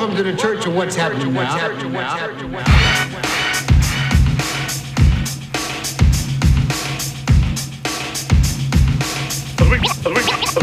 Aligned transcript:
Welcome 0.00 0.16
to 0.16 0.22
the 0.22 0.32
Church 0.34 0.64
of 0.64 0.74
What's 0.74 0.96
Happening 0.96 1.34
Now. 1.34 1.58
we, 1.58 1.76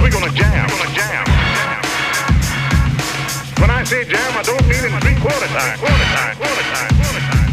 we 0.04 0.10
gonna 0.10 0.34
jam, 0.34 0.68
gonna 0.68 0.90
jam, 0.96 1.24
jam. 1.24 1.82
When 3.62 3.70
I 3.70 3.84
say 3.86 4.06
jam, 4.06 4.36
I 4.36 4.42
don't 4.42 4.68
mean 4.68 4.86
in 4.86 4.92
three 5.02 5.14
quarter 5.22 5.46
time, 5.46 5.78
quarter 5.78 5.94
time, 5.94 6.36
quarter 6.38 6.64
time, 6.74 6.90
quarter 6.98 7.20
time. 7.30 7.52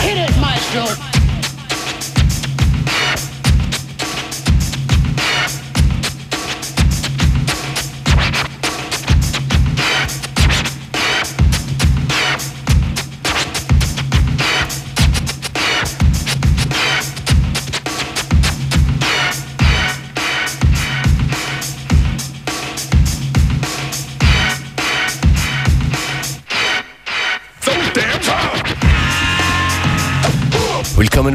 Hit 0.00 0.18
it, 0.18 0.36
maestro. 0.40 1.11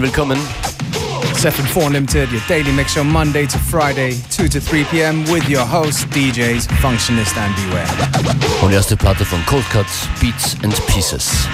Willkommen, 0.02 0.38
willkommen. 0.38 0.38
FM4 1.38 1.88
Unlimited, 1.88 2.32
your 2.32 2.42
daily 2.48 2.72
mix 2.72 2.94
show 2.94 3.04
Monday 3.04 3.48
to 3.48 3.58
Friday, 3.58 4.12
2 4.30 4.48
to 4.48 4.60
3 4.60 4.84
p.m. 4.86 5.24
with 5.32 5.48
your 5.50 5.66
hosts, 5.66 6.05
DJs, 6.05 6.68
Functionist 6.82 7.36
and 7.38 7.55
Beware. 7.55 7.88
Und 8.62 8.72
erste 8.72 8.96
Platte 8.96 9.26
von 9.26 9.44
Cold 9.46 9.68
Cuts, 9.72 10.08
Beats 10.20 10.55
and 10.64 10.76
Pieces. 10.88 11.48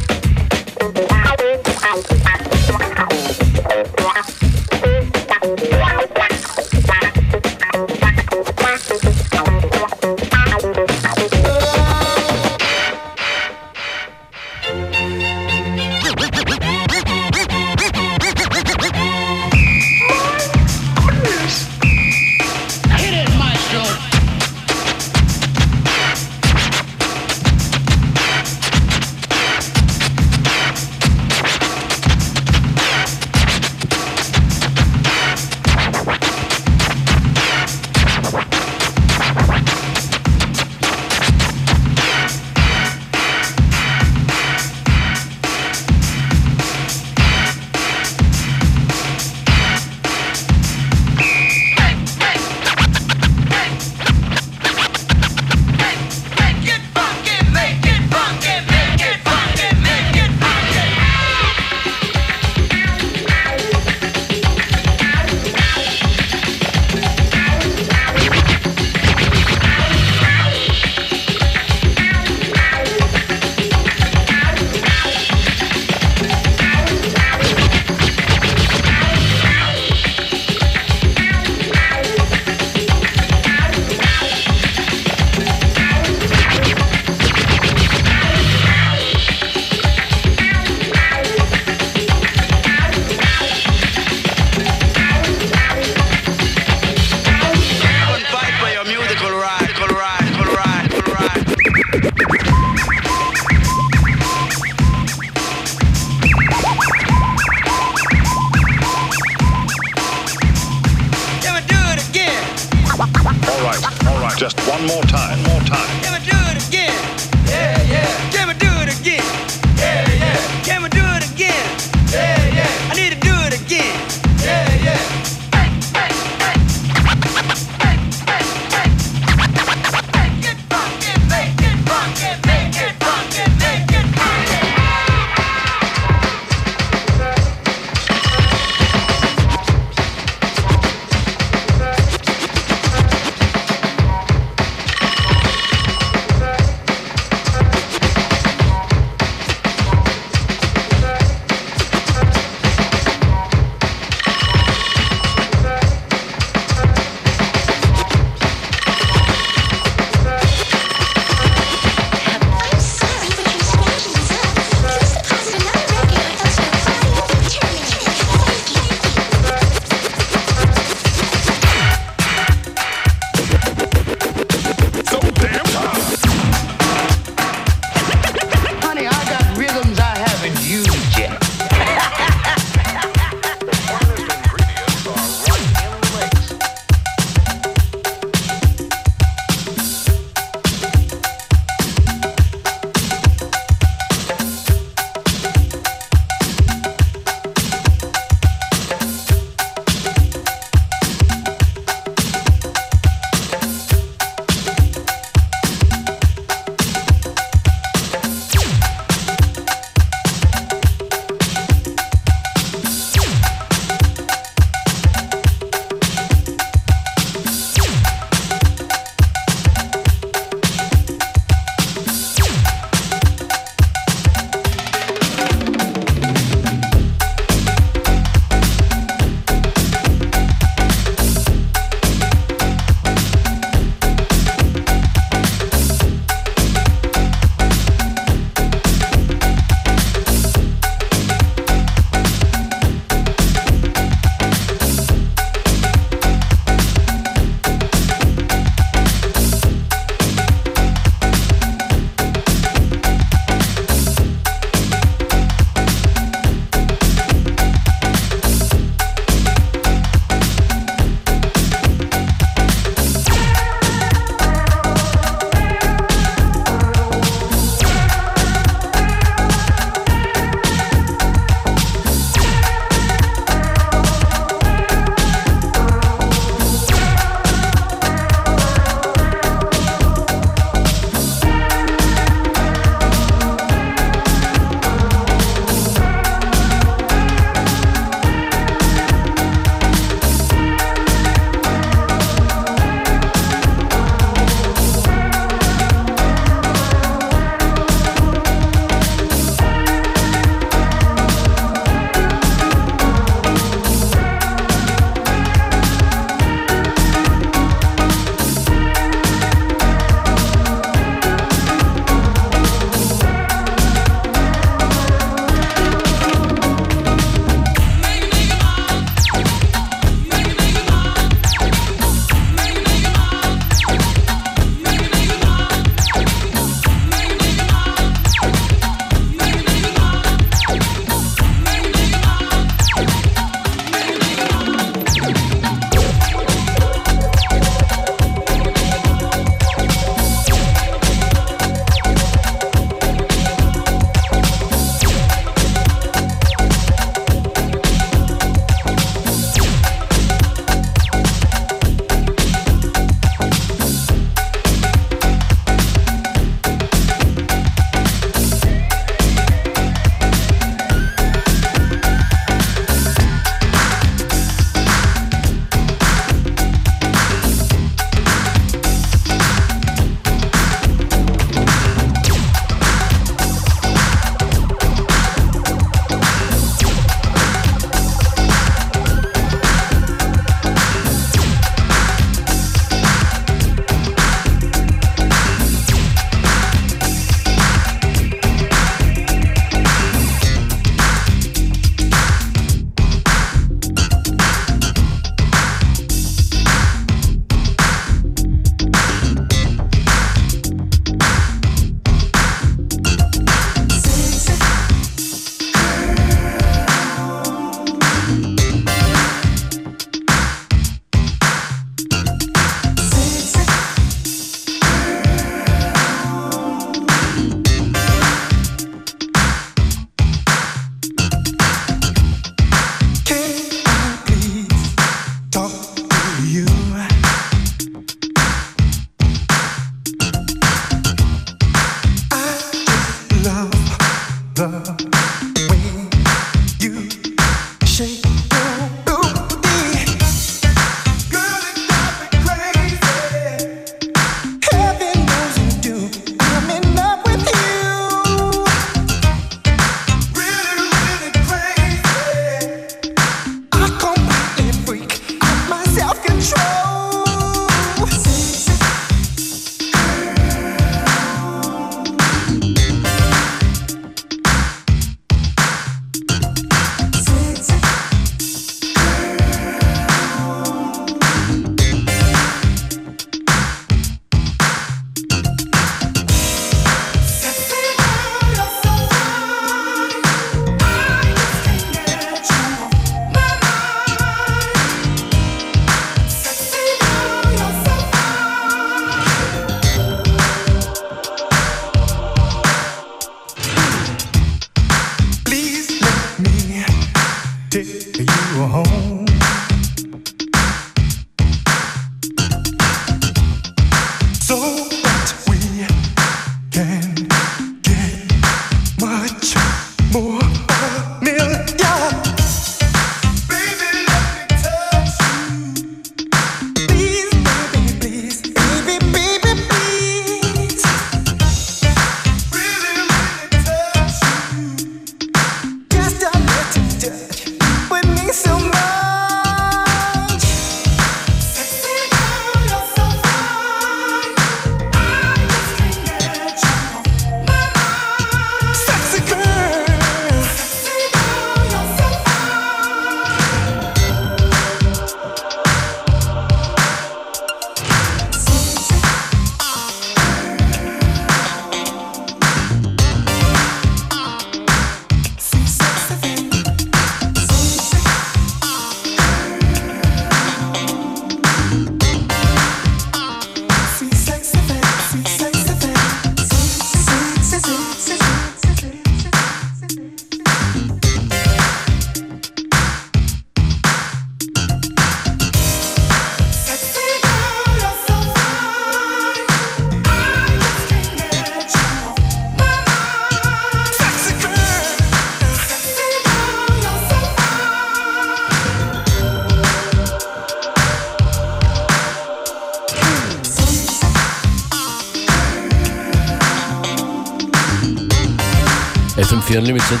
FM4 599.58 599.64
Unlimited. 599.64 600.00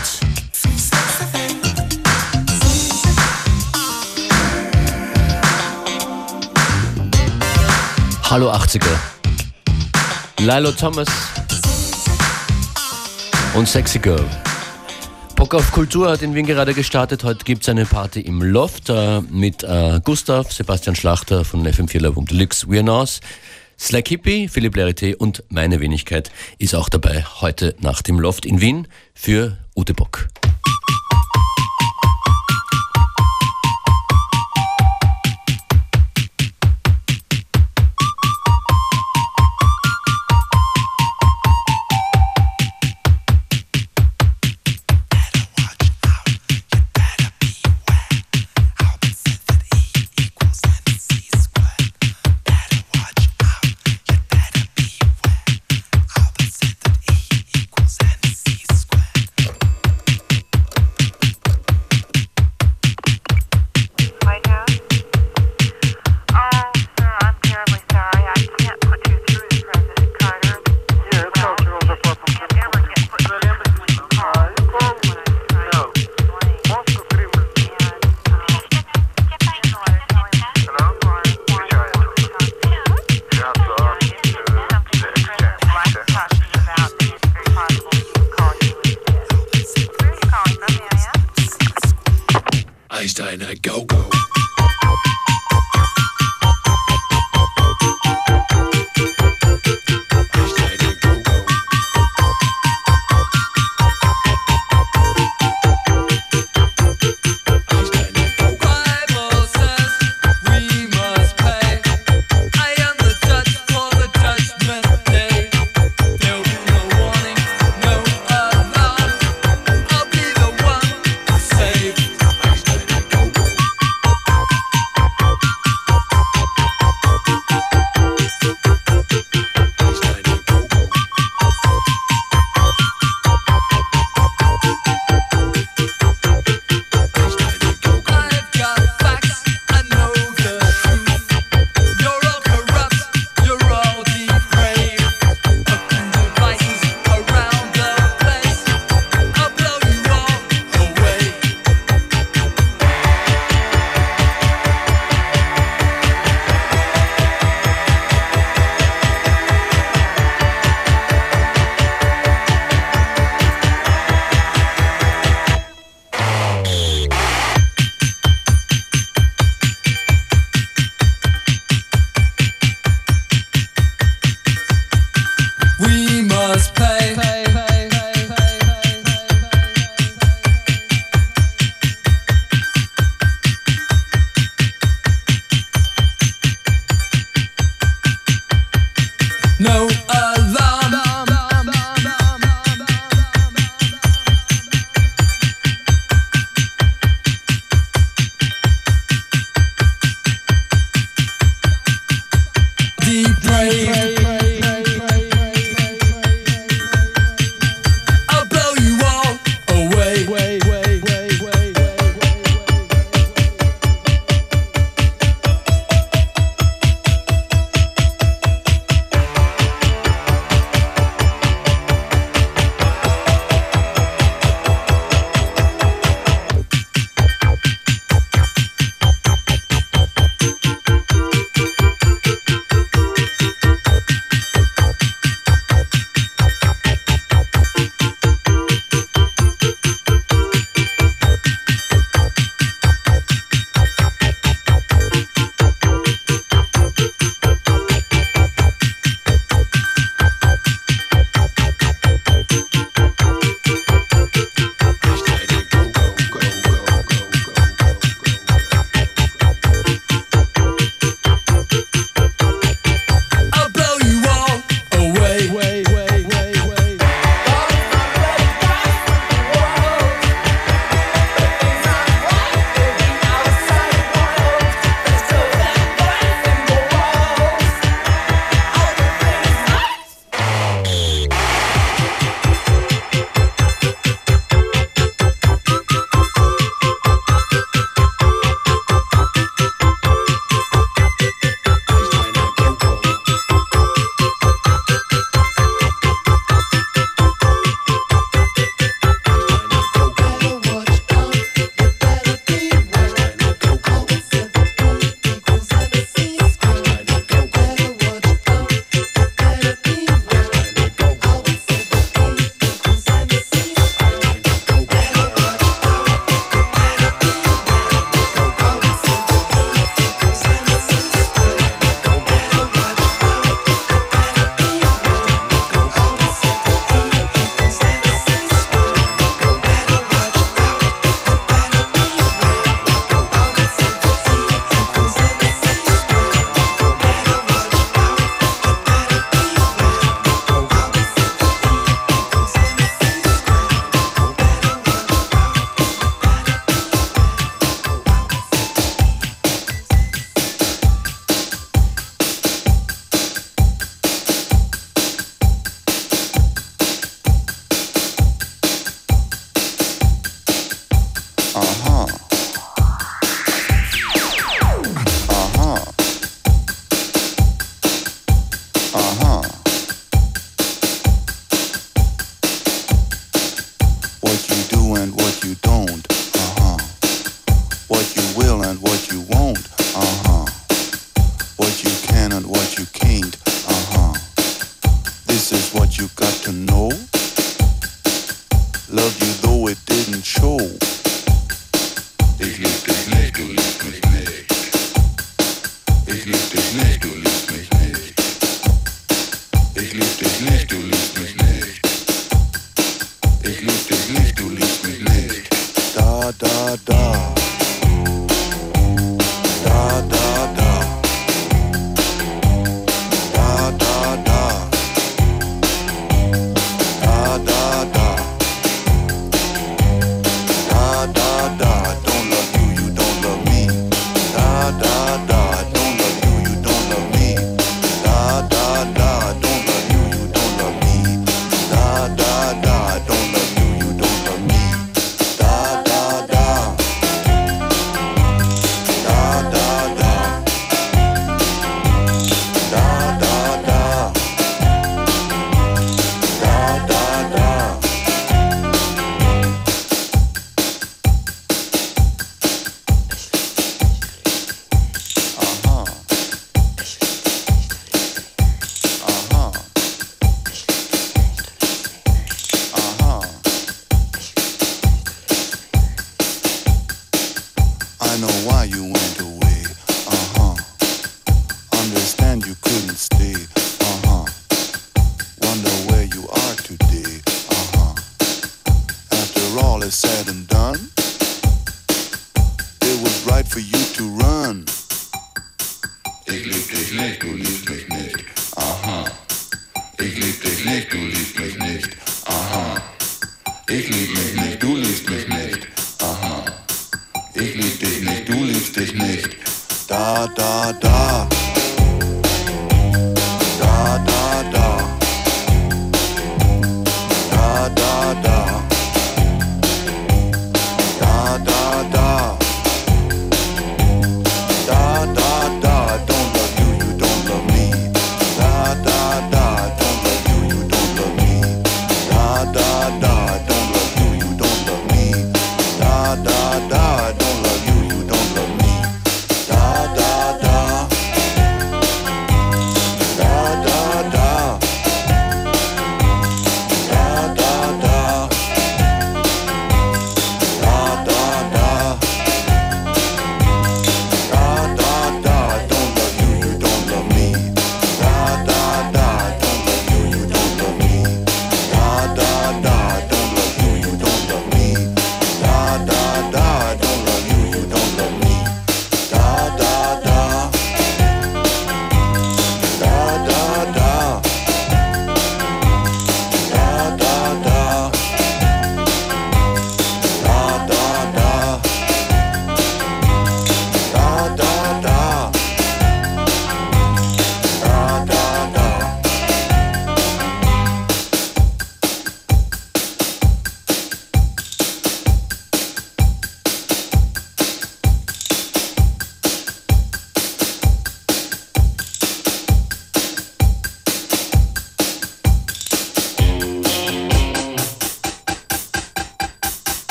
Hallo 8.30 8.52
80er. 8.52 8.86
Lilo 10.40 10.70
Thomas 10.70 11.08
und 13.54 13.68
Sexy 13.68 13.98
Girl. 13.98 14.24
Bock 15.34 15.54
auf 15.54 15.72
Kultur 15.72 16.10
hat 16.10 16.22
in 16.22 16.34
Wien 16.34 16.46
gerade 16.46 16.74
gestartet. 16.74 17.24
Heute 17.24 17.44
gibt 17.44 17.62
es 17.62 17.68
eine 17.68 17.84
Party 17.84 18.20
im 18.20 18.42
Loft 18.42 18.88
äh, 18.90 19.20
mit 19.22 19.64
äh, 19.64 20.00
Gustav, 20.04 20.52
Sebastian 20.52 20.94
Schlachter 20.94 21.44
von 21.44 21.66
FM4 21.66 22.00
Love 22.00 22.24
Deluxe, 22.24 22.68
Nice, 22.82 23.20
Slack 23.78 24.08
Hippie, 24.08 24.48
Philipp 24.48 24.76
Larité 24.76 25.14
und 25.14 25.44
meine 25.48 25.80
Wenigkeit 25.80 26.32
ist 26.58 26.74
auch 26.74 26.88
dabei 26.88 27.24
heute 27.40 27.76
nach 27.80 28.02
dem 28.02 28.18
Loft 28.18 28.44
in 28.44 28.60
Wien 28.60 28.88
für 29.14 29.56
Ute 29.76 29.94
Bock. 29.94 30.28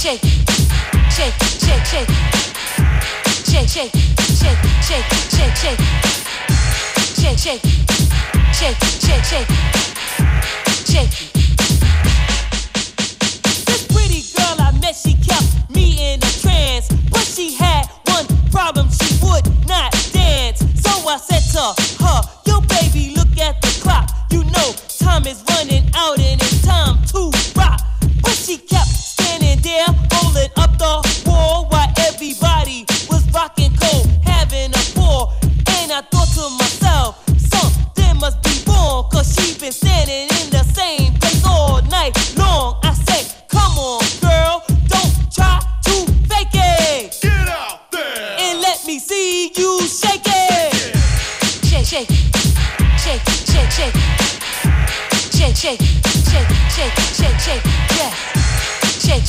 shake, 0.00 0.22
shake, 1.12 1.34
shake, 1.60 1.84
shake, 1.84 2.08
shake, 3.44 3.68
shake, 3.68 3.68
shake, 3.68 4.56
shake, 4.80 5.04
shake, 5.28 5.76
shake, 7.18 7.36
shake, 7.36 7.60
shake, 8.54 8.78
shake, 9.04 9.24
shake, 9.24 9.48
shake. 10.88 11.12
This 13.66 13.82
pretty 13.92 14.22
girl 14.34 14.56
I 14.58 14.72
met, 14.80 14.96
she 14.96 15.12
kept 15.20 15.68
me 15.68 16.14
in 16.14 16.18
a 16.20 16.30
trance, 16.40 16.88
but 17.10 17.26
she 17.26 17.52
had 17.52 17.84
one 18.06 18.26
problem, 18.50 18.88
she 18.90 19.18
would 19.22 19.44
not 19.68 19.92
dance. 20.14 20.60
So 20.80 20.90
I 21.06 21.18
said 21.18 21.42
to 21.52 21.99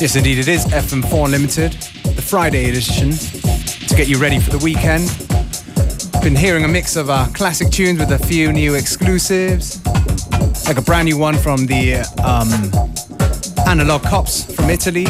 Yes, 0.00 0.16
indeed, 0.16 0.38
it 0.38 0.48
is 0.48 0.64
FM4 0.64 1.26
Unlimited, 1.26 1.72
the 2.16 2.22
Friday 2.22 2.70
edition, 2.70 3.10
to 3.10 3.94
get 3.94 4.08
you 4.08 4.16
ready 4.16 4.38
for 4.38 4.48
the 4.48 4.58
weekend. 4.64 5.04
Been 6.22 6.34
hearing 6.34 6.64
a 6.64 6.68
mix 6.68 6.96
of 6.96 7.10
our 7.10 7.28
classic 7.32 7.68
tunes 7.68 7.98
with 7.98 8.10
a 8.12 8.18
few 8.18 8.50
new 8.50 8.76
exclusives, 8.76 9.84
like 10.66 10.78
a 10.78 10.82
brand 10.82 11.04
new 11.04 11.18
one 11.18 11.36
from 11.36 11.66
the 11.66 11.96
um, 12.24 12.48
Analog 13.68 14.02
Cops 14.02 14.50
from 14.54 14.70
Italy, 14.70 15.04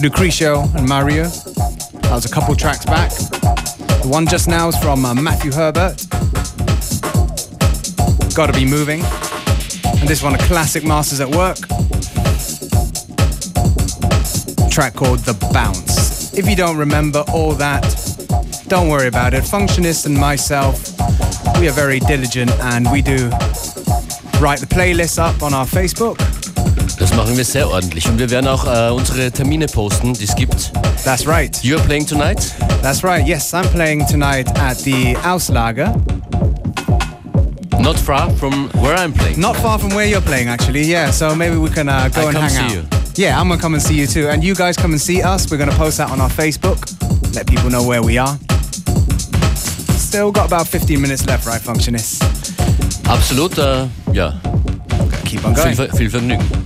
Lucrecio 0.00 0.72
and 0.76 0.88
Mario. 0.88 1.24
That 1.24 2.12
was 2.12 2.26
a 2.26 2.32
couple 2.32 2.54
tracks 2.54 2.84
back. 2.84 3.10
The 3.10 4.08
one 4.08 4.28
just 4.28 4.46
now 4.46 4.68
is 4.68 4.76
from 4.76 5.04
uh, 5.04 5.14
Matthew 5.14 5.50
Herbert. 5.50 6.06
Gotta 8.36 8.52
be 8.52 8.64
moving. 8.64 9.02
And 9.98 10.08
this 10.08 10.22
one, 10.22 10.36
a 10.36 10.38
classic 10.46 10.84
Masters 10.84 11.20
at 11.20 11.34
Work. 11.34 11.75
Track 14.76 14.92
called 14.94 15.20
The 15.20 15.32
Bounce. 15.54 16.34
If 16.36 16.46
you 16.46 16.54
don't 16.54 16.76
remember 16.76 17.24
all 17.32 17.52
that, 17.54 17.82
don't 18.68 18.90
worry 18.90 19.08
about 19.08 19.32
it. 19.32 19.42
Functionist 19.42 20.04
and 20.04 20.14
myself, 20.14 20.92
we 21.58 21.66
are 21.66 21.72
very 21.72 21.98
diligent 22.00 22.50
and 22.60 22.86
we 22.92 23.00
do 23.00 23.30
write 24.38 24.60
the 24.60 24.66
playlist 24.68 25.18
up 25.18 25.42
on 25.42 25.54
our 25.54 25.64
Facebook. 25.64 26.18
Das 26.98 27.14
machen 27.14 27.38
wir 27.38 27.44
sehr 27.46 27.66
ordentlich. 27.70 28.06
Und 28.06 28.18
wir 28.18 28.28
werden 28.28 28.48
auch 28.48 28.66
äh, 28.66 28.90
unsere 28.90 29.32
Termine 29.32 29.66
posten, 29.66 30.12
die 30.12 30.24
es 30.24 30.36
gibt. 30.36 30.70
That's 31.04 31.26
right. 31.26 31.56
You're 31.62 31.80
playing 31.80 32.04
tonight? 32.04 32.54
That's 32.82 33.02
right. 33.02 33.26
Yes, 33.26 33.54
I'm 33.54 33.66
playing 33.72 34.04
tonight 34.06 34.46
at 34.58 34.76
the 34.84 35.16
Auslager. 35.24 35.94
Not 37.80 37.98
far 37.98 38.28
from 38.32 38.68
where 38.82 38.94
I'm 38.94 39.14
playing. 39.14 39.40
Not 39.40 39.56
far 39.56 39.78
from 39.78 39.94
where 39.94 40.04
you're 40.06 40.20
playing, 40.20 40.48
actually. 40.48 40.82
Yeah, 40.82 41.12
so 41.12 41.34
maybe 41.34 41.56
we 41.56 41.70
can 41.70 41.88
uh, 41.88 42.10
go 42.14 42.26
I 42.26 42.28
and 42.28 42.36
hang 42.36 42.50
see 42.50 42.58
out. 42.60 42.72
you. 42.72 42.95
Yeah, 43.18 43.40
I'm 43.40 43.48
gonna 43.48 43.60
come 43.60 43.72
and 43.72 43.82
see 43.82 43.94
you 43.98 44.06
too, 44.06 44.28
and 44.28 44.44
you 44.44 44.54
guys 44.54 44.76
come 44.76 44.92
and 44.92 45.00
see 45.00 45.22
us. 45.22 45.50
We're 45.50 45.56
gonna 45.56 45.72
post 45.72 45.96
that 45.96 46.10
on 46.10 46.20
our 46.20 46.28
Facebook. 46.28 46.78
Let 47.34 47.46
people 47.46 47.70
know 47.70 47.82
where 47.82 48.02
we 48.02 48.18
are. 48.18 48.36
Still 49.96 50.30
got 50.30 50.46
about 50.46 50.68
15 50.68 51.00
minutes 51.00 51.26
left, 51.26 51.46
right, 51.46 51.60
functionists? 51.60 52.20
Absolut, 53.06 53.58
uh, 53.58 53.88
ja. 54.12 54.32
Gotta 55.10 55.22
keep 55.24 55.44
on 55.46 55.54
Viel, 55.54 55.64
going. 55.64 55.76
Ver- 55.76 55.96
viel 55.96 56.10
Vergnügen. 56.10 56.65